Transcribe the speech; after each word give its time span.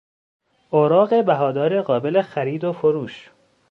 اوراق 0.69 1.25
بهادار 1.25 1.81
قابل 1.81 2.21
خرید 2.21 2.63
و 2.63 2.73
فروش 2.73 3.29